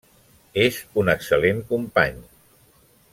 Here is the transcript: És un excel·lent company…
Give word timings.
És 0.63 0.79
un 1.01 1.11
excel·lent 1.13 1.61
company… 1.73 2.19